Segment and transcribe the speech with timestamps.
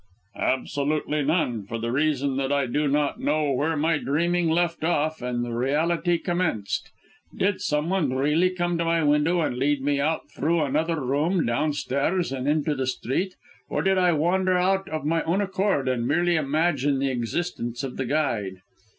[0.39, 5.21] "Absolutely none, for the reason that I do not know where my dreaming left off,
[5.21, 6.89] and reality commenced.
[7.37, 12.31] Did someone really come to my window, and lead me out through another room, downstairs,
[12.31, 13.35] and into the street,
[13.69, 17.97] or did I wander out of my own accord and merely imagine the existence of
[17.97, 18.61] the guide?